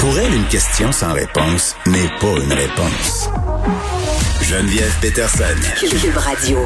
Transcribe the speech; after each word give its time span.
Pour 0.00 0.18
elle, 0.18 0.34
une 0.34 0.46
question 0.46 0.90
sans 0.92 1.12
réponse 1.12 1.76
n'est 1.86 2.08
pas 2.20 2.42
une 2.42 2.54
réponse. 2.54 3.28
Geneviève 4.40 4.96
Peterson. 5.02 5.44
Cube 5.78 6.16
Radio. 6.16 6.58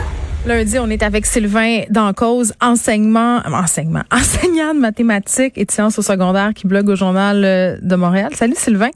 Lundi, 0.46 0.79
on 0.79 0.88
est 0.88 1.03
avec 1.03 1.27
Sylvain 1.27 1.81
Dancause, 1.91 2.55
enseignement, 2.61 3.41
enseignement, 3.45 4.05
enseignant 4.12 4.73
de 4.73 4.79
mathématiques 4.79 5.55
et 5.59 5.65
de 5.65 5.71
sciences 5.73 5.99
au 5.99 6.03
secondaire 6.03 6.55
qui 6.55 6.69
blogue 6.69 6.89
au 6.89 6.95
Journal 6.95 7.44
euh, 7.44 7.76
de 7.83 7.97
Montréal. 7.97 8.31
Salut 8.37 8.54
Sylvain. 8.56 8.90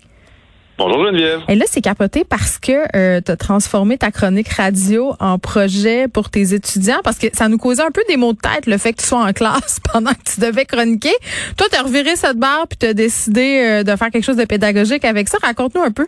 Bonjour 0.78 1.04
Geneviève. 1.04 1.40
Et 1.48 1.56
là, 1.56 1.64
c'est 1.68 1.80
capoté 1.80 2.24
parce 2.24 2.56
que 2.56 2.86
euh, 2.96 3.20
tu 3.20 3.36
transformé 3.36 3.98
ta 3.98 4.12
chronique 4.12 4.48
radio 4.48 5.12
en 5.18 5.36
projet 5.40 6.06
pour 6.06 6.30
tes 6.30 6.54
étudiants 6.54 7.00
parce 7.02 7.18
que 7.18 7.26
ça 7.32 7.48
nous 7.48 7.58
causait 7.58 7.82
un 7.82 7.90
peu 7.90 8.02
des 8.08 8.16
maux 8.16 8.32
de 8.32 8.38
tête 8.38 8.66
le 8.66 8.78
fait 8.78 8.92
que 8.92 9.02
tu 9.02 9.08
sois 9.08 9.24
en 9.24 9.32
classe 9.32 9.80
pendant 9.92 10.12
que 10.12 10.32
tu 10.32 10.40
devais 10.40 10.66
chroniquer. 10.66 11.14
Toi, 11.56 11.66
tu 11.68 11.76
as 11.76 11.82
reviré 11.82 12.14
cette 12.14 12.36
barre 12.36 12.68
puis 12.68 12.78
tu 12.78 12.94
décidé 12.94 13.60
euh, 13.66 13.82
de 13.82 13.96
faire 13.96 14.10
quelque 14.10 14.22
chose 14.22 14.36
de 14.36 14.44
pédagogique 14.44 15.04
avec 15.04 15.28
ça. 15.28 15.38
Raconte-nous 15.42 15.82
un 15.82 15.90
peu. 15.90 16.06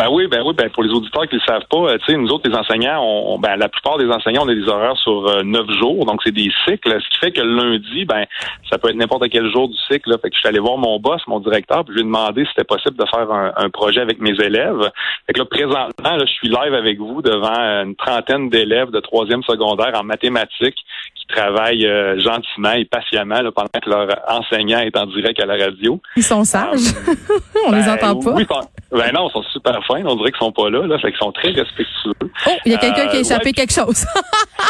Ben 0.00 0.08
oui, 0.10 0.28
ben 0.28 0.40
oui, 0.42 0.54
ben 0.56 0.70
pour 0.70 0.82
les 0.82 0.90
auditeurs 0.92 1.28
qui 1.28 1.34
ne 1.34 1.40
le 1.40 1.46
savent 1.46 1.68
pas, 1.68 1.92
euh, 1.92 1.98
tu 1.98 2.06
sais, 2.06 2.16
nous 2.16 2.30
autres, 2.30 2.48
les 2.48 2.56
enseignants, 2.56 3.04
on, 3.04 3.38
ben 3.38 3.56
la 3.56 3.68
plupart 3.68 3.98
des 3.98 4.08
enseignants, 4.08 4.44
on 4.46 4.48
a 4.48 4.54
des 4.54 4.66
horaires 4.66 4.96
sur 4.96 5.28
euh, 5.28 5.42
neuf 5.42 5.68
jours, 5.78 6.06
donc 6.06 6.22
c'est 6.24 6.32
des 6.32 6.50
cycles, 6.64 6.98
ce 7.02 7.08
qui 7.10 7.18
fait 7.20 7.32
que 7.32 7.42
le 7.42 7.54
lundi, 7.54 8.06
ben 8.06 8.24
ça 8.70 8.78
peut 8.78 8.88
être 8.88 8.96
n'importe 8.96 9.28
quel 9.28 9.52
jour 9.52 9.68
du 9.68 9.76
cycle. 9.90 10.08
Là. 10.08 10.16
Fait 10.16 10.30
que 10.30 10.36
je 10.36 10.38
suis 10.38 10.48
allé 10.48 10.58
voir 10.58 10.78
mon 10.78 10.98
boss, 10.98 11.20
mon 11.26 11.38
directeur, 11.38 11.84
puis 11.84 11.92
je 11.92 11.96
lui 11.96 12.00
ai 12.00 12.04
demandé 12.04 12.44
si 12.44 12.50
c'était 12.56 12.64
possible 12.64 12.96
de 12.96 13.04
faire 13.14 13.30
un, 13.30 13.68
projet 13.68 14.00
avec 14.00 14.22
mes 14.22 14.32
élèves. 14.42 14.90
Fait 15.26 15.34
que 15.34 15.40
là, 15.40 15.44
présentement, 15.44 16.16
là, 16.16 16.24
je 16.24 16.32
suis 16.32 16.48
live 16.48 16.72
avec 16.72 16.98
vous 16.98 17.20
devant 17.20 17.60
une 17.84 17.94
trentaine 17.94 18.48
d'élèves 18.48 18.90
de 18.90 19.00
troisième 19.00 19.42
secondaire 19.42 19.92
en 20.00 20.02
mathématiques 20.02 20.78
qui 21.14 21.26
travaillent 21.28 21.86
euh, 21.86 22.18
gentiment 22.20 22.72
et 22.72 22.86
patiemment 22.86 23.42
là, 23.42 23.52
pendant 23.52 23.68
que 23.68 23.90
leur 23.90 24.08
enseignant 24.28 24.78
est 24.78 24.96
en 24.96 25.04
direct 25.04 25.38
à 25.40 25.46
la 25.46 25.62
radio. 25.62 26.00
Ils 26.16 26.22
sont 26.22 26.44
sages. 26.44 26.94
on 27.66 27.72
les 27.72 27.82
ben, 27.82 27.92
entend 27.92 28.18
pas. 28.18 28.32
Oui, 28.32 28.46
ben 28.90 29.12
non, 29.12 29.28
ils 29.28 29.32
sont 29.32 29.42
super 29.44 29.84
fins. 29.86 30.02
On 30.04 30.16
dirait 30.16 30.32
qu'ils 30.32 30.40
sont 30.40 30.52
pas 30.52 30.68
là. 30.68 30.86
là 30.86 30.98
fait 30.98 31.10
qu'ils 31.10 31.20
sont 31.20 31.32
très 31.32 31.50
respectueux. 31.50 32.12
Oh, 32.46 32.50
il 32.64 32.72
y 32.72 32.74
a 32.74 32.78
quelqu'un 32.78 33.06
qui 33.06 33.16
a 33.16 33.18
euh, 33.18 33.22
échappé 33.22 33.52
quelque 33.52 33.72
chose. 33.72 34.04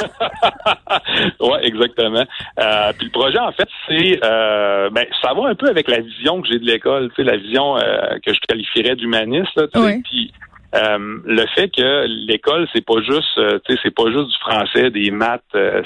oui, 1.40 1.58
exactement. 1.62 2.24
Euh, 2.58 2.92
puis 2.98 3.06
le 3.06 3.12
projet, 3.12 3.38
en 3.38 3.52
fait, 3.52 3.68
c'est 3.88 4.20
euh, 4.22 4.90
ben, 4.90 5.06
ça 5.22 5.32
va 5.32 5.48
un 5.48 5.54
peu 5.54 5.68
avec 5.68 5.88
la 5.88 6.00
vision 6.00 6.42
que 6.42 6.48
j'ai 6.48 6.58
de 6.58 6.66
l'école, 6.66 7.08
tu 7.10 7.16
sais, 7.16 7.30
la 7.30 7.38
vision 7.38 7.78
euh, 7.78 8.18
que 8.24 8.34
je 8.34 8.40
qualifierais 8.40 8.96
d'humaniste. 8.96 9.58
Oui. 9.74 10.02
Puis 10.02 10.32
euh, 10.74 11.18
le 11.24 11.46
fait 11.54 11.68
que 11.68 12.06
l'école 12.28 12.68
c'est 12.72 12.84
pas 12.84 13.00
juste 13.02 13.34
tu 13.34 13.74
sais 13.74 13.80
c'est 13.82 13.92
pas 13.92 14.04
juste 14.06 14.28
du 14.28 14.38
français 14.38 14.90
des 14.90 15.10
maths 15.10 15.42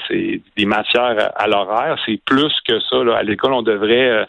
c'est 0.07 0.41
des 0.55 0.65
matières 0.67 1.31
à 1.35 1.47
l'horaire 1.47 1.97
c'est 2.05 2.21
plus 2.23 2.53
que 2.67 2.79
ça 2.81 3.03
là. 3.03 3.15
à 3.15 3.23
l'école 3.23 3.53
on 3.53 3.63
devrait 3.63 4.27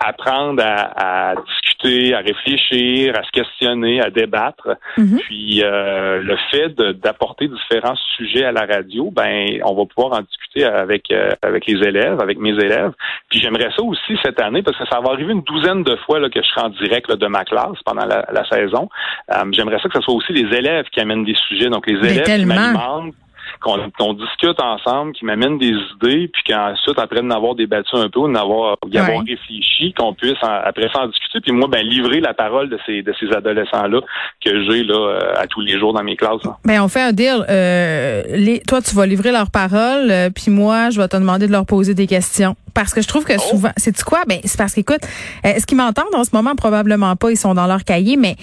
apprendre 0.00 0.62
à, 0.64 1.30
à, 1.30 1.34
discuter, 1.36 2.14
à 2.14 2.18
réfléchir, 2.18 3.14
à 3.16 3.22
se 3.22 3.30
questionner, 3.30 4.00
à 4.00 4.10
débattre. 4.10 4.76
Mhm. 4.96 5.18
Puis 5.20 5.62
euh, 5.62 6.20
le 6.22 6.36
fait 6.50 6.74
d'apporter 7.00 7.48
différents 7.48 7.96
sujets 8.16 8.44
à 8.44 8.52
la 8.52 8.66
radio, 8.66 9.10
ben 9.10 9.60
on 9.64 9.74
va 9.74 9.84
pouvoir 9.86 10.18
en 10.18 10.22
discuter 10.22 10.64
avec 10.64 11.10
euh, 11.10 11.30
avec 11.42 11.66
les 11.66 11.86
élèves, 11.86 12.20
avec 12.20 12.38
mes 12.38 12.50
élèves. 12.50 12.92
Puis 13.30 13.40
j'aimerais 13.40 13.70
ça 13.76 13.82
aussi 13.82 14.18
cette 14.24 14.40
année 14.40 14.62
parce 14.62 14.76
que 14.76 14.86
ça 14.90 15.00
va 15.00 15.12
arriver 15.12 15.32
une 15.32 15.42
douzaine 15.42 15.82
de 15.84 15.96
fois 16.06 16.18
là, 16.18 16.28
que 16.28 16.42
je 16.42 16.48
serai 16.48 16.62
en 16.62 16.70
direct 16.70 17.12
de 17.12 17.26
ma 17.26 17.44
classe 17.44 17.78
pendant 17.84 18.04
la, 18.04 18.44
saison. 18.48 18.88
Euh, 19.32 19.44
j'aimerais 19.52 19.78
ça 19.80 19.88
que 19.88 19.94
ce 19.94 20.00
soit 20.00 20.14
aussi 20.14 20.32
les 20.32 20.56
élèves 20.56 20.86
qui 20.86 21.00
amènent 21.00 21.24
des 21.24 21.34
sujets, 21.34 21.68
donc 21.68 21.86
les 21.86 21.98
élèves 21.98 22.22
qui 22.24 22.46
m'alimentent 22.46 23.14
qu'on 23.60 24.14
discute 24.14 24.60
ensemble, 24.60 25.12
qui 25.12 25.24
m'amène 25.24 25.58
des 25.58 25.74
idées, 25.96 26.28
puis 26.28 26.42
qu'ensuite, 26.46 26.98
après 26.98 27.22
d'en 27.22 27.30
avoir 27.30 27.54
débattu 27.54 27.96
un 27.96 28.08
peu, 28.08 28.20
d'en 28.20 28.34
avoir, 28.34 28.76
avoir 28.94 29.20
réfléchi, 29.20 29.92
qu'on 29.96 30.14
puisse 30.14 30.38
après 30.42 30.88
ça 30.92 31.02
en 31.02 31.08
discuter, 31.08 31.40
puis 31.40 31.52
moi, 31.52 31.68
ben 31.68 31.84
livrer 31.84 32.20
la 32.20 32.34
parole 32.34 32.68
de 32.68 32.78
ces 32.86 33.02
de 33.02 33.14
ces 33.18 33.30
adolescents-là 33.34 34.00
que 34.44 34.64
j'ai 34.64 34.84
là 34.84 34.94
euh, 34.94 35.32
à 35.36 35.46
tous 35.46 35.60
les 35.60 35.78
jours 35.78 35.92
dans 35.92 36.02
mes 36.02 36.16
classes. 36.16 36.42
Ben 36.64 36.82
on 36.82 36.88
fait 36.88 37.02
un 37.02 37.12
deal. 37.12 37.44
Euh, 37.48 38.22
les, 38.28 38.60
toi, 38.60 38.80
tu 38.80 38.94
vas 38.94 39.06
livrer 39.06 39.32
leur 39.32 39.50
parole, 39.50 40.10
euh, 40.10 40.30
puis 40.30 40.50
moi, 40.50 40.90
je 40.90 41.00
vais 41.00 41.08
te 41.08 41.16
demander 41.16 41.46
de 41.46 41.52
leur 41.52 41.66
poser 41.66 41.94
des 41.94 42.06
questions 42.06 42.56
parce 42.78 42.94
que 42.94 43.02
je 43.02 43.08
trouve 43.08 43.24
que 43.24 43.32
oh. 43.36 43.40
souvent, 43.50 43.72
c'est 43.76 44.00
quoi? 44.04 44.22
Ben 44.28 44.38
c'est 44.44 44.56
parce 44.56 44.72
qu'écoute, 44.72 45.00
est-ce 45.42 45.66
qu'ils 45.66 45.76
m'entendent 45.76 46.14
en 46.14 46.22
ce 46.22 46.30
moment 46.32 46.54
probablement 46.54 47.16
pas, 47.16 47.32
ils 47.32 47.36
sont 47.36 47.52
dans 47.52 47.66
leur 47.66 47.82
cahier, 47.82 48.16
mais 48.16 48.36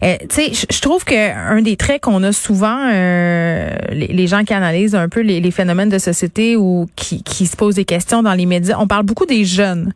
tu 0.00 0.16
sais, 0.30 0.52
je 0.70 0.80
trouve 0.80 1.04
que 1.04 1.14
un 1.14 1.60
des 1.60 1.76
traits 1.76 2.00
qu'on 2.00 2.22
a 2.22 2.32
souvent, 2.32 2.88
les, 2.88 4.06
les, 4.08 4.26
gens 4.26 4.44
qui 4.44 4.54
analyse 4.54 4.94
un 4.94 5.10
peu 5.10 5.20
les, 5.20 5.50
phénomènes 5.50 5.90
de 5.90 5.98
société 5.98 6.56
ou 6.56 6.88
qui, 6.96 7.22
qui 7.22 7.46
se 7.46 7.54
posent 7.54 7.74
des 7.74 7.84
questions 7.84 8.22
dans 8.22 8.32
les 8.32 8.46
médias. 8.46 8.78
On 8.78 8.86
parle 8.86 9.02
beaucoup 9.02 9.26
des 9.26 9.44
jeunes. 9.44 9.92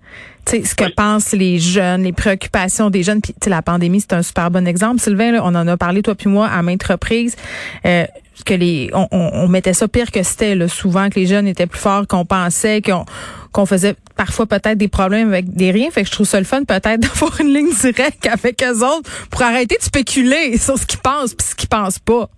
Sais 0.50 0.64
ce 0.64 0.74
que 0.74 0.92
pensent 0.92 1.32
les 1.32 1.58
jeunes, 1.58 2.02
les 2.02 2.12
préoccupations 2.12 2.90
des 2.90 3.02
jeunes. 3.02 3.20
Puis 3.20 3.34
la 3.46 3.62
pandémie, 3.62 4.00
c'est 4.00 4.14
un 4.14 4.22
super 4.22 4.50
bon 4.50 4.66
exemple. 4.66 5.00
Sylvain, 5.00 5.32
là, 5.32 5.40
on 5.42 5.54
en 5.54 5.66
a 5.66 5.76
parlé, 5.76 6.02
toi 6.02 6.14
puis 6.14 6.28
moi, 6.28 6.46
à 6.48 6.62
maintes 6.62 6.84
reprises. 6.84 7.36
Euh, 7.84 8.06
que 8.44 8.54
les 8.54 8.90
on, 8.92 9.08
on, 9.10 9.48
mettait 9.48 9.72
ça 9.72 9.88
pire 9.88 10.10
que 10.10 10.22
c'était 10.22 10.68
souvent 10.68 11.08
que 11.08 11.18
les 11.18 11.26
jeunes 11.26 11.46
étaient 11.46 11.66
plus 11.66 11.80
forts 11.80 12.06
qu'on 12.06 12.24
pensait 12.24 12.82
qu'on 12.82 13.04
qu'on 13.52 13.66
faisait 13.66 13.96
parfois 14.14 14.46
peut-être 14.46 14.76
des 14.76 14.88
problèmes 14.88 15.28
avec 15.28 15.54
des 15.54 15.70
riens 15.70 15.90
fait 15.90 16.02
que 16.02 16.08
je 16.08 16.12
trouve 16.12 16.26
ça 16.26 16.38
le 16.38 16.44
fun 16.44 16.64
peut-être 16.64 17.00
d'avoir 17.00 17.40
une 17.40 17.52
ligne 17.52 17.72
directe 17.72 18.26
avec 18.26 18.62
eux 18.62 18.84
autres 18.84 19.10
pour 19.30 19.42
arrêter 19.42 19.76
de 19.78 19.82
spéculer 19.82 20.58
sur 20.58 20.78
ce 20.78 20.86
qu'ils 20.86 21.00
pensent 21.00 21.34
puis 21.34 21.46
ce 21.46 21.54
qu'ils 21.54 21.68
pensent 21.68 21.98
pas 21.98 22.28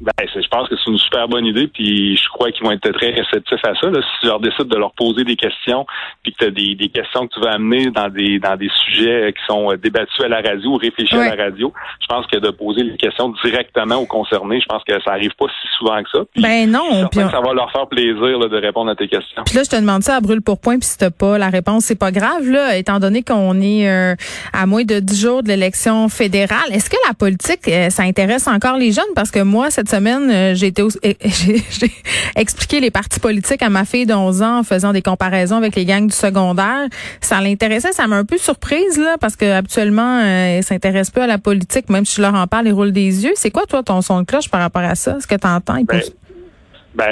ben, 0.00 0.12
je 0.26 0.46
pense 0.48 0.68
que 0.68 0.74
c'est 0.76 0.90
une 0.90 0.98
super 0.98 1.26
bonne 1.26 1.46
idée, 1.46 1.68
puis 1.68 2.16
je 2.16 2.28
crois 2.28 2.52
qu'ils 2.52 2.64
vont 2.64 2.72
être 2.72 2.90
très 2.92 3.10
réceptifs 3.10 3.64
à 3.64 3.74
ça. 3.80 3.90
Là, 3.90 4.00
si 4.02 4.20
tu 4.20 4.26
leur 4.26 4.40
décides 4.40 4.68
de 4.68 4.76
leur 4.76 4.92
poser 4.92 5.24
des 5.24 5.36
questions, 5.36 5.86
puis 6.22 6.32
que 6.32 6.38
tu 6.38 6.44
as 6.44 6.50
des, 6.50 6.74
des, 6.74 6.88
questions 6.90 7.26
que 7.26 7.34
tu 7.34 7.40
vas 7.40 7.52
amener 7.52 7.90
dans 7.90 8.08
des 8.08 8.38
dans 8.38 8.56
des 8.56 8.70
sujets 8.84 9.32
qui 9.32 9.42
sont 9.46 9.72
euh, 9.72 9.76
débattus 9.76 10.20
à 10.22 10.28
la 10.28 10.42
radio 10.42 10.72
ou 10.72 10.76
réfléchis 10.76 11.14
à 11.16 11.34
la 11.34 11.44
radio, 11.44 11.72
je 12.00 12.06
pense 12.06 12.26
que 12.26 12.38
de 12.38 12.50
poser 12.50 12.82
les 12.82 12.96
questions 12.96 13.32
directement 13.42 13.96
aux 13.96 14.06
concernés, 14.06 14.60
je 14.60 14.66
pense 14.66 14.82
que 14.84 15.00
ça 15.02 15.12
arrive 15.12 15.34
pas 15.38 15.46
si 15.46 15.68
souvent 15.78 16.02
que 16.02 16.10
ça. 16.12 16.20
ben 16.36 16.70
non, 16.70 17.08
puis 17.10 17.20
ça 17.20 17.40
va 17.40 17.54
leur 17.54 17.72
faire 17.72 17.86
plaisir 17.86 18.38
là, 18.38 18.48
de 18.48 18.56
répondre 18.56 18.90
à 18.90 18.96
tes 18.96 19.08
questions. 19.08 19.44
Puis 19.46 19.56
là, 19.56 19.62
je 19.64 19.70
te 19.70 19.76
demande 19.76 20.02
ça 20.02 20.16
à 20.16 20.20
brûle 20.20 20.42
pour 20.42 20.60
point, 20.60 20.78
puis 20.78 20.88
si 20.88 20.98
t'as 20.98 21.10
pas 21.10 21.38
la 21.38 21.48
réponse, 21.48 21.84
c'est 21.84 21.98
pas 21.98 22.10
grave 22.10 22.48
là, 22.50 22.76
étant 22.76 22.98
donné 22.98 23.22
qu'on 23.22 23.60
est 23.62 23.88
euh, 23.88 24.14
à 24.52 24.66
moins 24.66 24.84
de 24.84 25.00
10 25.00 25.20
jours 25.20 25.42
de 25.42 25.48
l'élection 25.48 26.08
fédérale. 26.10 26.70
Est-ce 26.70 26.90
que 26.90 26.96
la 27.08 27.14
politique, 27.14 27.66
euh, 27.68 27.88
ça 27.88 28.02
intéresse 28.02 28.46
encore 28.46 28.76
les 28.76 28.92
jeunes? 28.92 29.04
Parce 29.14 29.30
que 29.30 29.40
moi, 29.40 29.70
cette 29.70 29.85
semaine, 29.88 30.30
euh, 30.30 30.54
j'ai 30.54 30.68
été 30.68 30.82
j'ai 31.02 31.92
expliqué 32.36 32.80
les 32.80 32.90
partis 32.90 33.20
politiques 33.20 33.62
à 33.62 33.68
ma 33.68 33.84
fille 33.84 34.06
de 34.06 34.14
11 34.14 34.42
ans 34.42 34.58
en 34.58 34.62
faisant 34.62 34.92
des 34.92 35.02
comparaisons 35.02 35.56
avec 35.56 35.76
les 35.76 35.84
gangs 35.84 36.06
du 36.06 36.14
secondaire. 36.14 36.86
Ça 37.20 37.40
l'intéressait, 37.40 37.92
ça 37.92 38.06
m'a 38.06 38.16
un 38.16 38.24
peu 38.24 38.38
surprise 38.38 38.98
là 38.98 39.16
parce 39.20 39.36
que 39.36 39.50
habituellement 39.50 40.20
euh, 40.20 40.58
elle 40.58 40.64
s'intéresse 40.64 41.10
peu 41.10 41.22
à 41.22 41.26
la 41.26 41.38
politique 41.38 41.88
même 41.88 42.04
si 42.04 42.16
je 42.16 42.22
leur 42.22 42.34
en 42.34 42.46
parle, 42.46 42.66
ils 42.66 42.72
roulent 42.72 42.92
des 42.92 43.24
yeux. 43.24 43.32
C'est 43.36 43.50
quoi 43.50 43.66
toi 43.66 43.82
ton 43.82 44.02
son 44.02 44.20
de 44.20 44.26
cloche 44.26 44.48
par 44.50 44.60
rapport 44.60 44.82
à 44.82 44.94
ça? 44.94 45.16
Est-ce 45.18 45.26
que 45.26 45.34
tu 45.34 45.46
entends 45.46 45.82
ben 45.82 46.02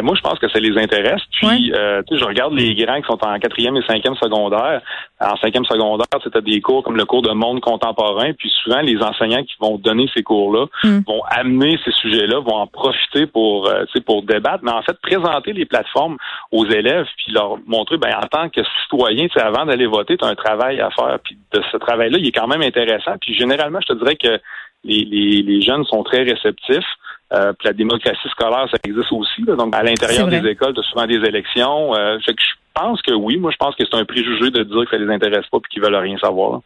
moi, 0.03 0.15
je 0.17 0.21
pense 0.21 0.39
que 0.39 0.49
ça 0.49 0.59
les 0.59 0.77
intéresse. 0.81 1.21
Puis, 1.33 1.73
euh, 1.75 2.03
tu 2.07 2.15
sais, 2.15 2.21
je 2.21 2.25
regarde 2.27 2.55
les 2.55 2.75
grands 2.75 3.01
qui 3.01 3.07
sont 3.07 3.23
en 3.25 3.39
quatrième 3.39 3.77
et 3.77 3.83
cinquième 3.87 4.15
secondaire. 4.17 4.81
En 5.21 5.37
cinquième 5.37 5.65
secondaire, 5.65 6.07
c'était 6.23 6.43
des 6.43 6.61
cours 6.61 6.83
comme 6.83 6.97
le 6.97 7.05
cours 7.05 7.23
de 7.23 7.33
monde 7.33 7.61
contemporain. 7.61 8.33
Puis 8.33 8.51
souvent, 8.63 8.81
les 8.81 8.97
enseignants 9.03 9.43
qui 9.43 9.55
vont 9.61 9.79
donner 9.79 10.09
ces 10.15 10.23
cours-là 10.23 10.67
hmm. 10.83 11.01
vont 11.07 11.23
amener 11.31 11.79
ces 11.85 11.93
sujets-là, 11.93 12.41
vont 12.41 12.57
en 12.57 12.67
profiter 12.67 13.27
pour, 13.27 13.69
euh, 13.69 13.85
tu 13.87 13.99
sais, 13.99 14.01
pour 14.01 14.23
débattre. 14.23 14.65
Mais 14.65 14.73
en 14.73 14.83
fait, 14.83 14.99
présenter 15.01 15.53
les 15.53 15.67
plateformes 15.67 16.17
aux 16.51 16.67
élèves, 16.67 17.07
puis 17.17 17.33
leur 17.33 17.59
montrer, 17.67 17.97
ben 17.99 18.15
en 18.17 18.27
tant 18.27 18.49
que 18.49 18.61
citoyen, 18.83 19.27
avant 19.37 19.67
d'aller 19.67 19.87
voter, 19.87 20.17
tu 20.17 20.25
as 20.25 20.29
un 20.29 20.35
travail 20.35 20.81
à 20.81 20.91
faire. 20.91 21.19
Puis 21.23 21.37
de 21.53 21.63
ce 21.71 21.77
travail-là, 21.77 22.19
il 22.19 22.27
est 22.27 22.33
quand 22.33 22.47
même 22.47 22.63
intéressant. 22.63 23.13
Puis 23.21 23.35
généralement, 23.35 23.81
je 23.81 23.93
te 23.93 23.99
dirais 23.99 24.17
que 24.17 24.41
les, 24.85 25.05
les, 25.05 25.43
les 25.43 25.61
jeunes 25.63 25.85
sont 25.85 26.03
très 26.03 26.23
réceptifs. 26.23 26.85
Euh, 27.33 27.53
puis 27.59 27.67
la 27.67 27.73
démocratie 27.73 28.29
scolaire, 28.31 28.69
ça 28.71 28.77
existe 28.85 29.11
aussi. 29.13 29.43
donc, 29.43 29.75
à 29.75 29.83
l'intérieur 29.83 30.29
des 30.29 30.47
écoles, 30.49 30.75
tu 30.75 30.81
as 30.81 30.85
souvent 30.85 31.07
des 31.07 31.17
élections. 31.27 31.95
Euh, 31.97 32.19
je 32.27 32.33
pense 32.75 33.01
que 33.03 33.13
oui. 33.13 33.39
Moi, 33.39 33.51
je 33.51 33.57
pense 33.57 33.75
que 33.75 33.85
c'est 33.91 33.97
un 33.97 34.05
préjugé 34.05 34.51
de 34.51 34.63
dire 34.63 34.85
que 34.85 34.91
ça 34.91 34.99
les 34.99 35.13
intéresse 35.13 35.47
pas 35.51 35.59
et 35.59 35.69
qu'ils 35.71 35.83
veulent 35.83 35.95
rien 35.97 36.17
savoir. 36.19 36.61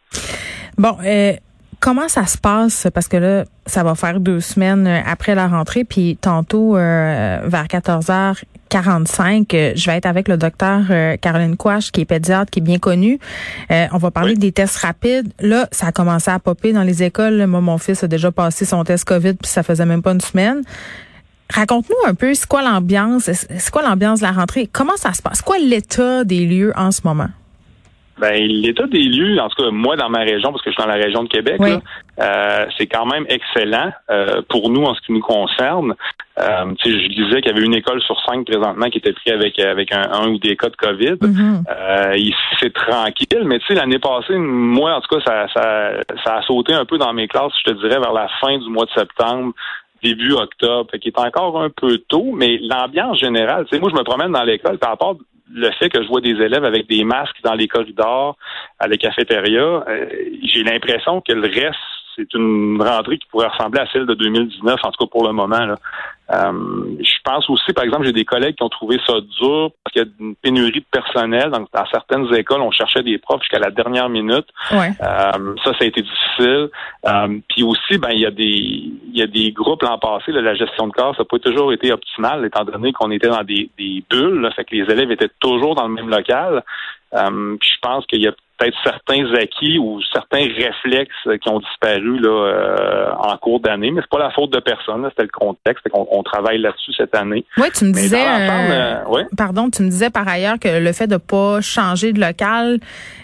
Bon, 0.77 0.97
euh, 1.05 1.33
comment 1.79 2.07
ça 2.07 2.25
se 2.25 2.37
passe? 2.37 2.87
Parce 2.93 3.07
que 3.07 3.17
là, 3.17 3.45
ça 3.65 3.83
va 3.83 3.95
faire 3.95 4.19
deux 4.19 4.41
semaines 4.41 4.87
après 5.05 5.33
la 5.33 5.47
rentrée, 5.47 5.85
puis 5.85 6.17
tantôt, 6.17 6.73
vers 6.73 7.67
14 7.67 8.07
h 8.07 8.43
45. 8.69 9.53
Euh, 9.53 9.73
je 9.75 9.85
vais 9.89 9.97
être 9.97 10.05
avec 10.05 10.27
le 10.27 10.37
docteur 10.37 10.83
euh, 10.89 11.17
Caroline 11.17 11.57
Quash, 11.57 11.91
qui 11.91 12.01
est 12.01 12.05
pédiatre, 12.05 12.49
qui 12.49 12.59
est 12.59 12.63
bien 12.63 12.79
connue. 12.79 13.19
Euh, 13.71 13.87
on 13.91 13.97
va 13.97 14.11
parler 14.11 14.35
des 14.35 14.51
tests 14.51 14.77
rapides. 14.77 15.31
Là, 15.39 15.67
ça 15.71 15.87
a 15.87 15.91
commencé 15.91 16.31
à 16.31 16.39
popper 16.39 16.71
dans 16.71 16.83
les 16.83 17.03
écoles. 17.03 17.45
Moi, 17.47 17.61
mon 17.61 17.77
fils 17.77 18.03
a 18.03 18.07
déjà 18.07 18.31
passé 18.31 18.65
son 18.65 18.83
test 18.83 19.05
COVID, 19.05 19.33
puis 19.33 19.51
ça 19.51 19.63
faisait 19.63 19.85
même 19.85 20.01
pas 20.01 20.11
une 20.11 20.21
semaine. 20.21 20.61
Raconte-nous 21.51 22.09
un 22.09 22.13
peu, 22.13 22.33
c'est 22.35 22.47
quoi 22.47 22.61
l'ambiance, 22.61 23.23
c'est 23.23 23.71
quoi 23.71 23.81
l'ambiance 23.81 24.19
de 24.19 24.25
la 24.25 24.31
rentrée? 24.31 24.69
Comment 24.71 24.97
ça 24.97 25.13
se 25.13 25.21
passe? 25.21 25.37
C'est 25.37 25.45
quoi 25.45 25.57
l'état 25.57 26.23
des 26.23 26.45
lieux 26.45 26.71
en 26.75 26.91
ce 26.91 27.01
moment? 27.03 27.29
Ben, 28.19 28.35
l'état 28.45 28.85
des 28.87 29.03
lieux, 29.03 29.39
en 29.39 29.49
tout 29.49 29.63
cas 29.63 29.71
moi 29.71 29.95
dans 29.95 30.09
ma 30.09 30.19
région, 30.19 30.51
parce 30.51 30.61
que 30.61 30.69
je 30.69 30.75
suis 30.75 30.83
dans 30.83 30.89
la 30.89 31.01
région 31.01 31.23
de 31.23 31.29
Québec, 31.29 31.61
euh, 31.61 32.65
c'est 32.77 32.87
quand 32.87 33.05
même 33.05 33.25
excellent 33.29 33.91
euh, 34.09 34.41
pour 34.49 34.69
nous 34.69 34.83
en 34.83 34.93
ce 34.93 35.01
qui 35.01 35.13
nous 35.13 35.21
concerne. 35.21 35.95
Euh, 36.39 36.73
je 36.85 37.07
disais 37.07 37.41
qu'il 37.41 37.51
y 37.51 37.55
avait 37.55 37.65
une 37.65 37.73
école 37.73 38.01
sur 38.01 38.19
cinq 38.25 38.45
présentement 38.45 38.89
qui 38.89 38.97
était 38.97 39.13
prise 39.13 39.33
avec 39.33 39.59
avec 39.59 39.93
un, 39.93 40.29
ou 40.29 40.37
des 40.37 40.55
cas 40.55 40.69
de 40.69 40.75
COVID. 40.75 41.15
Mm-hmm. 41.15 41.63
euh, 41.69 42.17
ici, 42.17 42.35
c'est 42.59 42.73
tranquille, 42.73 43.43
mais 43.45 43.59
tu 43.59 43.67
sais, 43.67 43.73
l'année 43.75 43.99
passée, 43.99 44.37
moi, 44.37 44.95
en 44.95 45.01
tout 45.01 45.15
cas, 45.15 45.21
ça, 45.25 45.47
ça, 45.53 45.91
ça 46.23 46.35
a 46.37 46.41
sauté 46.43 46.73
un 46.73 46.85
peu 46.85 46.97
dans 46.97 47.13
mes 47.13 47.27
classes, 47.27 47.53
je 47.65 47.71
te 47.71 47.77
dirais, 47.79 47.99
vers 47.99 48.13
la 48.13 48.27
fin 48.41 48.57
du 48.57 48.69
mois 48.69 48.85
de 48.85 48.91
septembre 48.91 49.53
début 50.01 50.31
octobre, 50.31 50.89
qui 50.97 51.09
est 51.09 51.19
encore 51.19 51.61
un 51.61 51.69
peu 51.69 51.97
tôt, 52.07 52.31
mais 52.33 52.57
l'ambiance 52.61 53.19
générale, 53.19 53.65
tu 53.65 53.75
sais, 53.75 53.81
moi 53.81 53.89
je 53.91 53.97
me 53.97 54.03
promène 54.03 54.31
dans 54.31 54.43
l'école, 54.43 54.77
par 54.77 54.91
rapport 54.91 55.17
le 55.51 55.71
fait 55.71 55.89
que 55.89 56.01
je 56.01 56.07
vois 56.07 56.21
des 56.21 56.31
élèves 56.41 56.63
avec 56.63 56.87
des 56.87 57.03
masques 57.03 57.41
dans 57.43 57.53
les 57.53 57.67
corridors, 57.67 58.37
à 58.79 58.87
la 58.87 58.97
cafétéria, 58.97 59.83
euh, 59.87 60.05
j'ai 60.43 60.63
l'impression 60.63 61.21
que 61.21 61.33
le 61.33 61.47
reste 61.47 61.77
c'est 62.19 62.37
une 62.37 62.81
rentrée 62.81 63.17
qui 63.17 63.27
pourrait 63.27 63.47
ressembler 63.47 63.81
à 63.81 63.87
celle 63.91 64.05
de 64.05 64.13
2019, 64.13 64.79
en 64.83 64.91
tout 64.91 65.05
cas 65.05 65.09
pour 65.09 65.25
le 65.25 65.33
moment. 65.33 65.65
Là. 65.65 65.75
Euh, 66.31 66.97
je 66.99 67.15
pense 67.23 67.49
aussi, 67.49 67.73
par 67.73 67.83
exemple, 67.83 68.05
j'ai 68.05 68.13
des 68.13 68.25
collègues 68.25 68.55
qui 68.55 68.63
ont 68.63 68.69
trouvé 68.69 68.99
ça 69.07 69.13
dur 69.39 69.71
parce 69.83 69.93
qu'il 69.93 70.03
y 70.03 70.05
a 70.05 70.07
une 70.19 70.35
pénurie 70.35 70.79
de 70.79 70.85
personnel. 70.91 71.49
Donc, 71.49 71.69
dans 71.73 71.85
certaines 71.87 72.31
écoles, 72.35 72.61
on 72.61 72.69
cherchait 72.69 73.01
des 73.01 73.17
profs 73.17 73.41
jusqu'à 73.41 73.57
la 73.57 73.71
dernière 73.71 74.09
minute. 74.09 74.45
Ouais. 74.71 74.91
Euh, 75.01 75.55
ça, 75.63 75.71
ça 75.71 75.77
a 75.81 75.85
été 75.85 76.01
difficile. 76.01 76.69
Euh, 77.07 77.39
puis 77.49 77.63
aussi, 77.63 77.97
ben, 77.97 78.11
il 78.11 78.19
y 78.19 78.25
a 78.27 78.31
des 78.31 78.43
il 78.45 79.17
y 79.17 79.23
a 79.23 79.27
des 79.27 79.51
groupes 79.51 79.81
l'an 79.81 79.97
passé, 79.97 80.31
la 80.31 80.53
gestion 80.53 80.87
de 80.87 80.93
classe 80.93 81.17
n'a 81.17 81.25
pas 81.25 81.39
toujours 81.39 81.73
été 81.73 81.91
optimale, 81.91 82.45
étant 82.45 82.63
donné 82.63 82.93
qu'on 82.93 83.09
était 83.09 83.29
dans 83.29 83.43
des, 83.43 83.69
des 83.77 84.03
bulles. 84.09 84.41
Là, 84.41 84.51
fait 84.51 84.65
que 84.65 84.75
les 84.75 84.91
élèves 84.91 85.11
étaient 85.11 85.31
toujours 85.39 85.73
dans 85.73 85.87
le 85.87 85.93
même 85.93 86.09
local. 86.09 86.63
Euh, 87.15 87.57
puis 87.59 87.69
je 87.73 87.79
pense 87.81 88.05
qu'il 88.05 88.21
y 88.21 88.27
a 88.27 88.33
peut-être 88.59 88.77
certains 88.83 89.33
acquis 89.35 89.77
ou 89.79 89.99
certains 90.13 90.43
réflexes 90.43 91.41
qui 91.41 91.49
ont 91.49 91.59
disparu 91.59 92.19
là, 92.19 92.29
euh, 92.29 93.11
en 93.17 93.37
cours 93.37 93.59
d'année, 93.59 93.91
mais 93.91 94.01
c'est 94.01 94.09
pas 94.09 94.19
la 94.19 94.31
faute 94.31 94.51
de 94.51 94.59
personne, 94.59 95.05
c'était 95.09 95.23
le 95.23 95.29
contexte, 95.29 95.87
qu'on 95.89 96.07
on 96.11 96.23
travaille 96.23 96.59
là-dessus 96.59 96.91
cette 96.93 97.15
année. 97.15 97.45
Oui, 97.57 97.67
tu 97.73 97.85
me 97.85 97.93
disais, 97.93 98.21
euh, 98.21 99.23
pardon, 99.37 99.69
tu 99.69 99.83
me 99.83 99.89
disais 99.89 100.09
par 100.09 100.27
ailleurs 100.27 100.59
que 100.59 100.79
le 100.79 100.91
fait 100.91 101.07
de 101.07 101.17
pas 101.17 101.61
changer 101.61 102.11
de 102.11 102.19
local, 102.19 102.79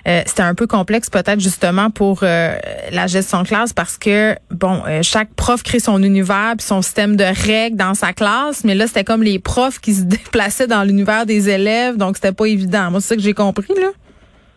euh, 0.08 0.22
c'était 0.26 0.44
un 0.44 0.56
peu 0.56 0.68
complexe 0.68 1.10
peut-être 1.10 1.40
justement 1.40 1.90
pour 1.90 2.22
la 2.22 3.08
gestion 3.08 3.44
de 3.44 3.48
classe 3.48 3.74
parce 3.74 3.98
que 3.98 4.36
bon, 4.52 4.82
chaque 5.02 5.34
prof 5.36 5.64
crée 5.64 5.80
son 5.80 6.02
univers 6.02 6.54
puis 6.58 6.66
son 6.66 6.82
système 6.82 7.16
de 7.16 7.24
règles 7.24 7.78
dans 7.78 7.94
sa 7.94 8.14
classe, 8.14 8.64
mais 8.64 8.76
là 8.76 8.88
c'était 8.88 9.04
comme 9.04 9.24
les 9.24 9.40
profs 9.40 9.80
qui 9.80 9.94
se 9.94 10.04
déplaçaient 10.06 10.68
dans 10.68 10.84
l'univers 10.84 11.26
des 11.26 11.50
élèves, 11.50 11.98
donc 11.98 12.16
c'était 12.16 12.32
pas 12.32 12.46
évident. 12.46 12.92
Moi 12.92 13.02
c'est 13.02 13.10
ça 13.10 13.16
que 13.16 13.22
j'ai 13.22 13.34
compris 13.34 13.74
là. 13.76 13.90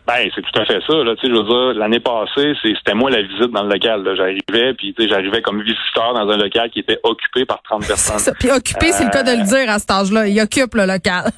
Ben, 0.08 0.26
c'est 0.34 0.40
tout 0.40 0.58
à 0.58 0.64
fait 0.64 0.81
ça. 0.87 0.94
Là. 1.05 1.14
Je 1.22 1.28
veux 1.28 1.43
dire, 1.43 1.78
l'année 1.78 2.00
passée, 2.00 2.55
c'était 2.62 2.94
moi 2.94 3.10
la 3.10 3.20
visite 3.20 3.50
dans 3.50 3.62
le 3.62 3.69
local. 3.69 4.02
J'arrivais, 4.16 4.72
puis 4.72 4.94
j'arrivais 4.99 5.43
comme 5.43 5.60
visiteur 5.60 6.14
dans 6.14 6.26
un 6.31 6.38
local 6.38 6.70
qui 6.70 6.78
était 6.78 6.99
occupé 7.02 7.44
par 7.44 7.60
30 7.62 7.87
personnes. 7.87 8.34
Puis 8.40 8.50
occupé, 8.50 8.93
c'est 8.93 9.05
le 9.05 9.10
cas 9.10 9.22
de 9.22 9.32
le 9.32 9.43
euh, 9.43 9.44
dire 9.44 9.70
à 9.70 9.78
cet 9.78 9.90
âge-là. 9.90 10.26
Il 10.26 10.40
occupe 10.40 10.75
le 10.76 10.87
local. 10.87 11.31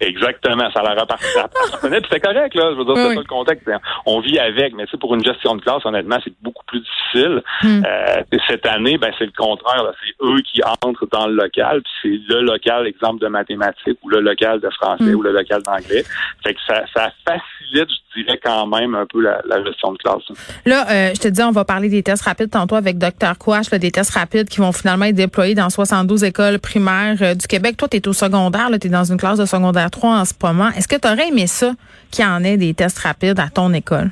Exactement, 0.00 0.70
ça 0.72 0.82
leur 0.82 0.98
appartenait. 0.98 2.00
c'était 2.02 2.20
correct, 2.20 2.54
là. 2.54 2.72
Je 2.72 2.78
veux 2.78 2.84
dire, 2.84 2.94
c'est 2.96 3.14
pas 3.14 3.20
le 3.20 3.24
contexte. 3.24 3.68
On 4.06 4.20
vit 4.20 4.38
avec, 4.38 4.74
mais 4.74 4.86
tu 4.86 4.92
sais, 4.92 4.96
pour 4.96 5.14
une 5.14 5.22
gestion 5.22 5.56
de 5.56 5.60
classe, 5.60 5.84
honnêtement, 5.84 6.18
c'est 6.24 6.32
beaucoup 6.40 6.64
plus 6.66 6.80
difficile. 6.80 7.42
Euh, 7.64 8.22
cette 8.48 8.64
année, 8.66 8.96
ben 8.96 9.12
c'est 9.18 9.26
le 9.26 9.32
contraire. 9.36 9.92
C'est 10.02 10.24
eux 10.24 10.40
qui 10.40 10.62
entrent 10.62 11.06
dans 11.12 11.26
le 11.26 11.34
local, 11.34 11.82
puis 11.82 12.24
c'est 12.28 12.34
le 12.34 12.42
local, 12.42 12.86
exemple 12.86 13.20
de 13.20 13.28
mathématiques, 13.28 13.98
ou 14.02 14.08
le 14.08 14.20
local 14.20 14.60
de 14.60 14.70
français, 14.70 15.04
hmm. 15.04 15.14
ou 15.14 15.22
le 15.22 15.32
local 15.32 15.62
d'anglais. 15.62 16.04
Fait 16.42 16.54
que 16.54 16.60
ça, 16.66 16.84
ça 16.94 17.12
facilite, 17.26 17.90
je 17.90 18.22
dirais, 18.22 18.40
quand 18.42 18.66
même 18.66 18.94
un 18.94 19.06
peu 19.06 19.20
la, 19.20 19.42
gestion 19.64 19.92
de 19.92 19.98
classe. 19.98 20.22
Là, 20.64 20.86
euh, 20.90 21.10
je 21.14 21.20
te 21.20 21.28
dis, 21.28 21.42
on 21.42 21.50
va 21.50 21.64
parler 21.64 21.90
des 21.90 22.02
tests 22.02 22.24
rapides 22.24 22.50
tantôt 22.50 22.76
avec 22.76 22.96
Dr. 22.96 23.36
Quash, 23.38 23.68
des 23.68 23.90
tests 23.90 24.14
rapides 24.14 24.48
qui 24.48 24.60
vont 24.60 24.72
finalement 24.72 25.04
être 25.04 25.14
déployés 25.14 25.54
dans 25.54 25.68
72 25.68 26.24
écoles 26.24 26.58
primaires 26.58 27.16
euh, 27.20 27.34
du 27.34 27.46
Québec. 27.46 27.76
Toi, 27.76 27.88
tu 27.88 27.98
es 27.98 28.08
au 28.08 28.12
secondaire, 28.12 28.68
tu 28.80 28.86
es 28.86 28.90
dans 28.90 29.04
une 29.04 29.18
classe 29.18 29.38
de 29.38 29.44
secondaire 29.44 29.89
en 30.02 30.24
ce 30.24 30.34
moment. 30.42 30.68
Est-ce 30.68 30.88
que 30.88 31.00
tu 31.00 31.08
aurais 31.08 31.28
aimé 31.28 31.46
ça 31.46 31.72
qu'il 32.10 32.24
y 32.24 32.28
en 32.28 32.42
ait 32.44 32.56
des 32.56 32.74
tests 32.74 32.98
rapides 32.98 33.38
à 33.38 33.48
ton 33.48 33.72
école? 33.72 34.10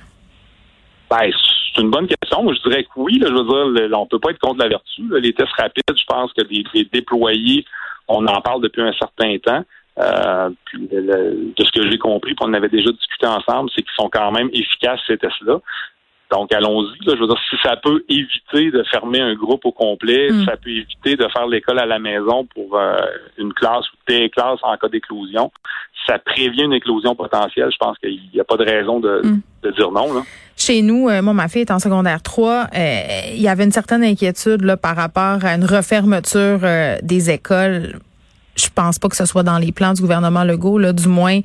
Ben, 1.10 1.30
c'est 1.74 1.82
une 1.82 1.90
bonne 1.90 2.06
question. 2.06 2.42
Moi, 2.42 2.54
je 2.54 2.68
dirais 2.68 2.84
que 2.84 2.90
oui. 2.96 3.20
je 3.20 3.32
veux 3.32 3.88
dire, 3.88 3.98
on 3.98 4.06
peut 4.06 4.18
pas 4.18 4.30
être 4.30 4.38
contre 4.38 4.58
la 4.58 4.68
vertu. 4.68 5.02
Les 5.20 5.32
tests 5.32 5.52
rapides, 5.58 5.82
je 5.88 6.04
pense 6.06 6.32
que 6.32 6.42
les, 6.50 6.84
déployés, 6.92 7.64
on 8.08 8.26
en 8.26 8.40
parle 8.40 8.62
depuis 8.62 8.82
un 8.82 8.92
certain 8.92 9.36
temps. 9.38 9.64
Euh, 10.00 10.50
de 10.74 11.64
ce 11.64 11.72
que 11.72 11.90
j'ai 11.90 11.98
compris, 11.98 12.32
puis 12.36 12.46
on 12.48 12.54
avait 12.54 12.68
déjà 12.68 12.92
discuté 12.92 13.26
ensemble, 13.26 13.68
c'est 13.74 13.82
qu'ils 13.82 13.96
sont 13.96 14.08
quand 14.08 14.30
même 14.30 14.48
efficaces 14.52 15.00
ces 15.08 15.18
tests-là. 15.18 15.58
Donc, 16.30 16.52
allons-y. 16.52 16.96
Je 17.04 17.18
veux 17.18 17.26
dire, 17.26 17.38
si 17.48 17.56
ça 17.62 17.76
peut 17.76 18.04
éviter 18.08 18.70
de 18.70 18.82
fermer 18.90 19.20
un 19.20 19.34
groupe 19.34 19.64
au 19.64 19.72
complet, 19.72 20.28
mm. 20.30 20.44
ça 20.44 20.56
peut 20.56 20.70
éviter 20.70 21.16
de 21.16 21.26
faire 21.28 21.46
l'école 21.46 21.78
à 21.78 21.86
la 21.86 21.98
maison 21.98 22.46
pour 22.54 22.76
euh, 22.76 22.98
une 23.38 23.52
classe 23.54 23.84
ou 23.92 23.96
des 24.06 24.28
classes 24.28 24.60
en 24.62 24.76
cas 24.76 24.88
d'éclosion, 24.88 25.50
ça 26.06 26.18
prévient 26.18 26.64
une 26.64 26.74
éclosion 26.74 27.14
potentielle. 27.14 27.70
Je 27.72 27.78
pense 27.78 27.96
qu'il 27.98 28.20
n'y 28.32 28.40
a 28.40 28.44
pas 28.44 28.56
de 28.56 28.64
raison 28.64 29.00
de, 29.00 29.22
mm. 29.24 29.72
dire 29.72 29.90
non. 29.90 30.12
Là. 30.12 30.22
Chez 30.56 30.82
nous, 30.82 31.08
euh, 31.08 31.22
moi, 31.22 31.32
ma 31.32 31.48
fille 31.48 31.62
est 31.62 31.70
en 31.70 31.78
secondaire 31.78 32.20
3. 32.22 32.66
Euh, 32.74 33.00
il 33.32 33.40
y 33.40 33.48
avait 33.48 33.64
une 33.64 33.72
certaine 33.72 34.04
inquiétude 34.04 34.62
là, 34.62 34.76
par 34.76 34.96
rapport 34.96 35.44
à 35.44 35.54
une 35.54 35.64
refermeture 35.64 36.60
des 37.02 37.30
écoles 37.30 38.00
je 38.58 38.68
pense 38.74 38.98
pas 38.98 39.08
que 39.08 39.16
ce 39.16 39.24
soit 39.24 39.42
dans 39.42 39.58
les 39.58 39.72
plans 39.72 39.92
du 39.92 40.02
gouvernement 40.02 40.44
Legault. 40.44 40.78
Là, 40.78 40.92
du 40.92 41.08
moins, 41.08 41.40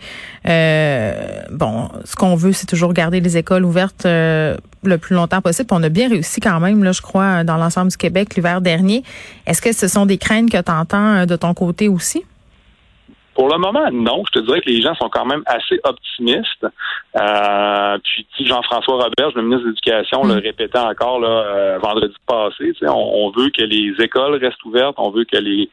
euh, 0.48 1.14
bon, 1.52 1.90
ce 2.04 2.16
qu'on 2.16 2.36
veut, 2.36 2.52
c'est 2.52 2.66
toujours 2.66 2.94
garder 2.94 3.20
les 3.20 3.38
écoles 3.38 3.66
ouvertes 3.66 4.06
euh, 4.06 4.58
le 4.84 4.98
plus 4.98 5.16
longtemps 5.16 5.42
possible. 5.42 5.70
on 5.72 5.84
a 5.84 5.90
bien 5.90 6.10
réussi 6.10 6.40
quand 6.40 6.60
même, 6.60 6.84
là, 6.84 6.92
je 6.92 7.02
crois, 7.02 7.44
dans 7.44 7.58
l'ensemble 7.58 7.92
du 7.92 7.98
Québec 7.98 8.36
l'hiver 8.36 8.62
dernier. 8.62 9.04
Est-ce 9.46 9.62
que 9.62 9.74
ce 9.74 9.88
sont 9.88 10.06
des 10.06 10.18
craintes 10.18 10.52
que 10.52 10.62
tu 10.62 10.72
entends 10.72 11.16
euh, 11.16 11.26
de 11.26 11.36
ton 11.36 11.54
côté 11.54 11.88
aussi? 11.88 12.24
Pour 13.36 13.50
le 13.50 13.58
moment, 13.58 13.90
non. 13.92 14.24
Je 14.28 14.40
te 14.40 14.46
dirais 14.46 14.62
que 14.62 14.70
les 14.70 14.82
gens 14.82 14.94
sont 14.96 15.10
quand 15.10 15.26
même 15.26 15.42
assez 15.48 15.80
optimistes. 15.84 16.68
Euh, 17.16 17.98
puis 18.04 18.46
Jean-François 18.46 18.96
Robert, 18.96 19.32
le 19.36 19.42
ministre 19.42 19.64
de 19.64 19.70
l'Éducation, 19.70 20.24
le 20.24 20.36
mm. 20.36 20.40
répétait 20.40 20.80
encore 20.80 21.20
là, 21.20 21.28
euh, 21.28 21.80
vendredi 21.82 22.14
passé. 22.28 22.74
On, 22.84 22.92
on, 22.92 23.32
veut 23.32 23.50
que 23.50 23.64
les 23.64 23.94
écoles 24.04 24.36
restent 24.36 24.64
ouvertes, 24.66 24.96
on 24.98 25.10
veut 25.10 25.26
que 25.26 25.38
les 25.38 25.70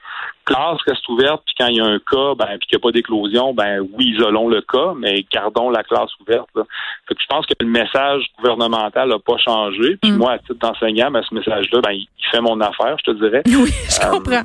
classes 0.50 0.81
restent 0.87 1.08
ouvertes, 1.08 1.43
puis 1.47 1.55
quand 1.58 1.67
il 1.67 1.76
y 1.76 1.81
a 1.81 1.85
un 1.85 1.99
cas, 1.99 2.35
ben, 2.37 2.58
puis 2.58 2.69
qu'il 2.69 2.76
n'y 2.76 2.81
a 2.81 2.82
pas 2.82 2.93
d'éclosion, 2.93 3.55
ben 3.55 3.81
oui, 3.97 4.14
isolons 4.17 4.49
le 4.49 4.61
cas, 4.62 4.94
mais 4.97 5.25
gardons 5.32 5.70
la 5.70 5.82
classe 5.82 6.11
ouverte. 6.20 6.49
Fait 6.55 7.14
que 7.14 7.20
je 7.20 7.26
pense 7.29 7.47
que 7.47 7.55
le 7.61 7.67
message 7.67 8.25
gouvernemental 8.38 9.08
n'a 9.08 9.19
pas 9.19 9.38
changé. 9.44 9.97
Puis 10.02 10.11
mm. 10.11 10.17
moi, 10.17 10.32
à 10.32 10.38
titre 10.38 10.58
d'enseignant, 10.61 11.11
ben, 11.11 11.23
ce 11.29 11.35
message-là, 11.35 11.81
ben, 11.82 11.93
il 11.93 12.08
fait 12.31 12.41
mon 12.41 12.61
affaire, 12.61 12.97
je 13.05 13.12
te 13.12 13.17
dirais. 13.19 13.43
Oui, 13.61 13.75
je 13.91 14.06
euh, 14.06 14.11
comprends. 14.11 14.43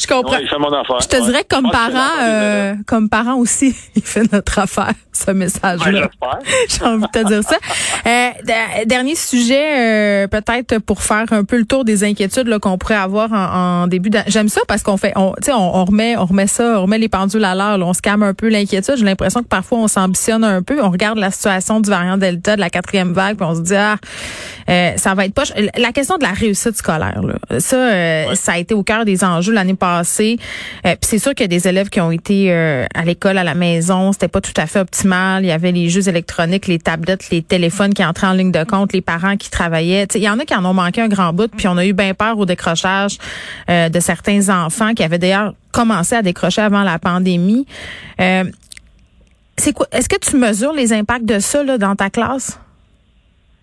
Je 0.00 0.06
comprends. 0.08 0.38
il 0.38 0.48
fait 0.48 0.58
mon 0.58 0.72
affaire. 0.72 1.00
Je 1.00 1.06
te 1.06 1.24
dirais 1.24 1.44
que 1.44 1.54
comme 1.54 1.70
parent, 1.70 2.20
euh, 2.20 2.74
comme 2.84 3.08
parent 3.08 3.36
aussi, 3.36 3.76
il 3.94 4.02
fait 4.02 4.30
notre 4.32 4.58
affaire, 4.58 4.92
ce 5.12 5.30
message-là. 5.30 6.08
J'ai 6.68 6.84
envie 6.84 7.04
de 7.04 7.08
te 7.08 7.26
dire 7.26 7.42
ça. 7.44 7.56
Euh, 8.06 8.84
dernier 8.86 9.14
sujet, 9.14 10.26
peut-être 10.28 10.78
pour 10.80 11.02
faire 11.02 11.26
un 11.30 11.44
peu 11.44 11.58
le 11.58 11.64
tour 11.64 11.84
des 11.84 12.02
inquiétudes 12.02 12.58
qu'on 12.58 12.76
pourrait 12.76 12.96
avoir 12.96 13.32
en, 13.32 13.82
en 13.82 13.86
début. 13.86 14.10
J'aime 14.26 14.48
ça 14.48 14.62
parce 14.66 14.82
qu'on 14.82 14.96
fait, 14.96 15.12
on, 15.14 15.34
on, 15.52 15.84
remet, 15.84 16.16
on 16.16 16.24
remet 16.24 16.46
ça, 16.46 16.78
on 16.78 16.82
remet 16.82 16.98
les 16.98 17.08
pendules 17.08 17.44
à 17.44 17.54
l'heure, 17.54 17.78
on 17.86 17.92
se 17.92 18.02
calme 18.02 18.22
un 18.22 18.34
peu 18.34 18.48
l'inquiétude. 18.48 18.96
J'ai 18.96 19.04
l'impression 19.04 19.42
que 19.42 19.48
parfois 19.48 19.78
on 19.78 19.88
s'ambitionne 19.88 20.44
un 20.44 20.62
peu, 20.62 20.82
on 20.82 20.90
regarde 20.90 21.18
la 21.18 21.30
situation 21.30 21.80
du 21.80 21.90
variant 21.90 22.16
Delta, 22.16 22.56
de 22.56 22.60
la 22.60 22.70
quatrième 22.70 23.12
vague, 23.12 23.36
puis 23.36 23.46
on 23.46 23.54
se 23.54 23.60
dit 23.60 23.74
ah, 23.74 23.96
euh, 24.68 24.92
ça 24.96 25.14
va 25.14 25.26
être 25.26 25.34
poche. 25.34 25.52
La 25.76 25.92
question 25.92 26.16
de 26.16 26.24
la 26.24 26.32
réussite 26.32 26.76
scolaire, 26.76 27.20
là, 27.22 27.60
ça, 27.60 27.76
euh, 27.76 28.34
ça 28.34 28.52
a 28.52 28.58
été 28.58 28.74
au 28.74 28.82
cœur 28.82 29.04
des 29.04 29.24
enjeux 29.24 29.52
l'année 29.52 29.74
passée. 29.74 30.38
Euh, 30.86 30.90
puis 30.90 31.08
c'est 31.08 31.18
sûr 31.18 31.34
qu'il 31.34 31.44
y 31.44 31.44
a 31.44 31.48
des 31.48 31.68
élèves 31.68 31.88
qui 31.88 32.00
ont 32.00 32.10
été 32.10 32.52
à 32.52 33.04
l'école, 33.04 33.38
à 33.38 33.44
la 33.44 33.54
maison, 33.54 34.12
c'était 34.12 34.28
pas 34.28 34.40
tout 34.40 34.52
à 34.56 34.66
fait 34.66 34.80
optimal. 34.80 35.44
Il 35.44 35.48
y 35.48 35.52
avait 35.52 35.72
les 35.72 35.88
jeux 35.88 36.08
électroniques, 36.08 36.66
les 36.66 36.78
tablettes, 36.78 37.30
les 37.30 37.42
téléphones 37.42 37.94
qui 37.94 38.04
entraient 38.04 38.26
en 38.26 38.32
ligne 38.32 38.52
de 38.52 38.64
compte, 38.64 38.92
les 38.92 39.00
parents 39.00 39.36
qui 39.36 39.50
travaillaient. 39.50 40.06
Il 40.14 40.22
y 40.22 40.28
en 40.28 40.38
a 40.38 40.44
qui 40.44 40.54
en 40.54 40.64
ont 40.64 40.74
manqué 40.74 41.00
un 41.00 41.08
grand 41.08 41.32
bout, 41.32 41.50
puis 41.56 41.68
on 41.68 41.76
a 41.76 41.86
eu 41.86 41.92
bien 41.92 42.14
peur 42.14 42.38
au 42.38 42.46
décrochage 42.46 43.18
de 43.68 44.00
certains 44.00 44.48
enfants 44.48 44.94
qui 44.94 45.02
avaient 45.02 45.18
d'ailleurs 45.18 45.35
commencé 45.72 46.14
à 46.14 46.22
décrocher 46.22 46.62
avant 46.62 46.82
la 46.82 46.98
pandémie. 46.98 47.66
Euh, 48.20 48.44
c'est 49.56 49.72
quoi 49.72 49.86
Est-ce 49.92 50.08
que 50.08 50.18
tu 50.18 50.36
mesures 50.36 50.72
les 50.72 50.92
impacts 50.92 51.24
de 51.24 51.38
ça 51.38 51.62
là, 51.62 51.78
dans 51.78 51.96
ta 51.96 52.10
classe? 52.10 52.60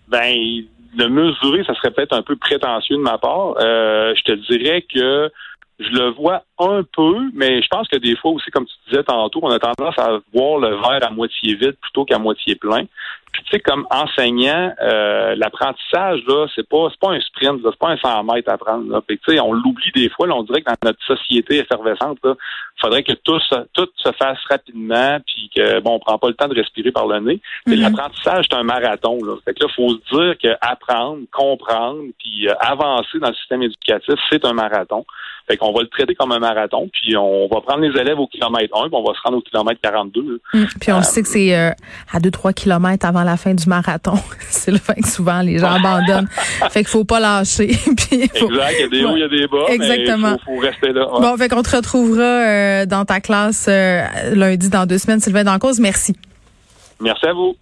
Ben, 0.08 0.34
de 0.96 1.06
mesurer, 1.06 1.64
ça 1.64 1.74
serait 1.74 1.90
peut-être 1.90 2.14
un 2.14 2.22
peu 2.22 2.36
prétentieux 2.36 2.96
de 2.96 3.02
ma 3.02 3.18
part. 3.18 3.54
Euh, 3.58 4.14
je 4.16 4.22
te 4.22 4.32
dirais 4.52 4.82
que 4.82 5.30
je 5.78 5.88
le 5.90 6.10
vois 6.10 6.44
un 6.58 6.82
peu, 6.96 7.30
mais 7.34 7.60
je 7.62 7.68
pense 7.68 7.88
que 7.88 7.96
des 7.96 8.16
fois 8.16 8.30
aussi, 8.32 8.50
comme 8.50 8.66
tu 8.66 8.74
disais 8.88 9.02
tantôt, 9.02 9.40
on 9.42 9.50
a 9.50 9.58
tendance 9.58 9.98
à 9.98 10.18
voir 10.32 10.58
le 10.58 10.76
verre 10.76 11.06
à 11.06 11.10
moitié 11.10 11.54
vide 11.54 11.76
plutôt 11.80 12.04
qu'à 12.04 12.18
moitié 12.18 12.54
plein. 12.54 12.84
Puis 13.34 13.42
tu 13.42 13.50
sais, 13.50 13.60
comme 13.60 13.84
enseignant, 13.90 14.72
euh, 14.80 15.34
l'apprentissage, 15.34 16.20
là, 16.28 16.46
c'est 16.54 16.68
pas 16.68 16.86
c'est 16.88 17.00
pas 17.00 17.12
un 17.12 17.20
sprint, 17.20 17.60
c'est 17.64 17.78
pas 17.78 17.90
un 17.90 17.96
100 17.96 18.22
mètres 18.22 18.48
à 18.48 18.56
prendre. 18.56 18.88
Là. 18.88 19.02
tu 19.08 19.18
sais, 19.26 19.40
on 19.40 19.52
l'oublie 19.52 19.90
des 19.92 20.08
fois, 20.08 20.28
là, 20.28 20.36
on 20.36 20.44
dirait 20.44 20.62
que 20.62 20.70
dans 20.70 20.88
notre 20.88 21.02
société 21.04 21.58
effervescente, 21.58 22.18
il 22.24 22.34
faudrait 22.80 23.02
que 23.02 23.12
tout, 23.12 23.40
tout 23.72 23.88
se 23.96 24.12
fasse 24.12 24.38
rapidement, 24.48 25.18
puis 25.26 25.50
que 25.54 25.80
bon, 25.80 25.96
on 25.96 25.98
prend 25.98 26.16
pas 26.18 26.28
le 26.28 26.34
temps 26.34 26.46
de 26.46 26.54
respirer 26.54 26.92
par 26.92 27.08
le 27.08 27.18
nez. 27.18 27.40
Mais 27.66 27.74
mm-hmm. 27.74 27.80
l'apprentissage, 27.80 28.46
c'est 28.48 28.56
un 28.56 28.62
marathon. 28.62 29.18
Là. 29.24 29.34
Fait 29.44 29.54
que 29.54 29.64
là, 29.64 29.72
faut 29.74 29.88
se 29.90 30.16
dire 30.16 30.38
que 30.40 30.56
apprendre, 30.60 31.24
comprendre, 31.32 32.02
puis 32.20 32.48
euh, 32.48 32.54
avancer 32.60 33.18
dans 33.18 33.28
le 33.28 33.34
système 33.34 33.64
éducatif, 33.64 34.14
c'est 34.30 34.44
un 34.44 34.52
marathon. 34.52 35.04
Fait 35.48 35.56
qu'on 35.58 35.72
va 35.72 35.82
le 35.82 35.88
traiter 35.88 36.14
comme 36.14 36.32
un 36.32 36.38
marathon, 36.38 36.88
puis 36.92 37.16
on 37.16 37.48
va 37.48 37.60
prendre 37.60 37.80
les 37.80 38.00
élèves 38.00 38.18
au 38.18 38.26
kilomètre 38.26 38.74
1, 38.76 38.88
puis 38.88 38.94
on 38.94 39.02
va 39.02 39.12
se 39.12 39.20
rendre 39.22 39.38
au 39.38 39.42
kilomètre 39.42 39.80
42. 39.82 40.40
Hum, 40.54 40.66
puis 40.80 40.92
on 40.92 41.02
sait 41.02 41.22
que 41.22 41.28
c'est 41.28 41.54
euh, 41.54 41.70
à 42.12 42.18
2-3 42.18 42.54
kilomètres 42.54 43.04
avant 43.04 43.23
la 43.24 43.36
fin 43.36 43.54
du 43.54 43.68
marathon. 43.68 44.18
c'est 44.50 44.70
le 44.70 44.78
fait 44.78 45.00
que 45.00 45.08
souvent 45.08 45.40
les 45.40 45.58
gens 45.58 45.72
abandonnent. 45.72 46.28
fait 46.70 46.80
qu'il 46.80 46.88
faut 46.88 47.04
pas 47.04 47.20
lâcher. 47.20 47.68
puis 47.96 48.28
faut... 48.34 48.50
Exact, 48.50 48.74
il 48.76 48.80
y 48.80 48.84
a 48.84 48.88
des 48.88 49.04
hauts, 49.04 49.16
il 49.16 49.20
y 49.20 49.22
a 49.22 49.28
des 49.28 49.46
bas. 49.46 49.66
Exactement. 49.68 50.36
il 50.40 50.44
faut, 50.44 50.60
rester 50.60 50.92
là. 50.92 51.08
Bon, 51.20 51.36
fait 51.36 51.48
qu'on 51.48 51.62
te 51.62 51.74
retrouvera 51.74 52.22
euh, 52.22 52.86
dans 52.86 53.04
ta 53.04 53.20
classe 53.20 53.66
euh, 53.68 54.02
lundi 54.34 54.68
dans 54.68 54.86
deux 54.86 54.98
semaines. 54.98 55.20
Sylvain 55.20 55.58
cause. 55.58 55.80
merci. 55.80 56.14
Merci 57.00 57.26
à 57.26 57.32
vous. 57.32 57.56